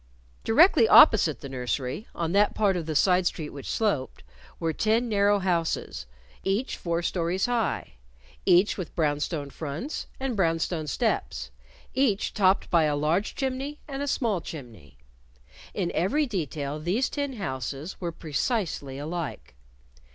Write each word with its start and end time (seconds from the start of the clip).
Directly 0.43 0.87
opposite 0.89 1.41
the 1.41 1.47
nursery, 1.49 2.07
on 2.15 2.31
that 2.31 2.55
part 2.55 2.75
of 2.75 2.87
the 2.87 2.95
side 2.95 3.27
street 3.27 3.49
which 3.51 3.69
sloped, 3.69 4.23
were 4.59 4.73
ten 4.73 5.07
narrow 5.07 5.37
houses, 5.37 6.07
each 6.43 6.75
four 6.75 7.03
stories 7.03 7.45
high, 7.45 7.93
each 8.43 8.79
with 8.79 8.95
brown 8.95 9.19
stone 9.19 9.51
fronts 9.51 10.07
and 10.19 10.35
brown 10.35 10.57
stone 10.57 10.87
steps, 10.87 11.51
each 11.93 12.33
topped 12.33 12.71
by 12.71 12.85
a 12.85 12.95
large 12.95 13.35
chimney 13.35 13.77
and 13.87 14.01
a 14.01 14.07
small 14.07 14.41
chimney. 14.41 14.97
In 15.71 15.91
every 15.93 16.25
detail 16.25 16.79
these 16.79 17.07
ten 17.07 17.33
houses 17.33 18.01
were 18.01 18.11
precisely 18.11 18.97
alike. 18.97 19.53